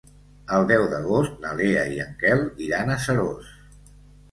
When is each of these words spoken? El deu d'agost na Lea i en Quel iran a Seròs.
El 0.59 0.63
deu 0.71 0.85
d'agost 0.93 1.35
na 1.43 1.51
Lea 1.61 1.85
i 1.97 2.01
en 2.07 2.17
Quel 2.25 2.43
iran 2.71 2.93
a 2.97 2.99
Seròs. 3.07 3.55